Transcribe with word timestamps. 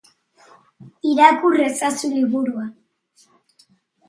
Irakur 1.09 1.53
ezazu 1.67 2.07
liburua. 2.15 2.65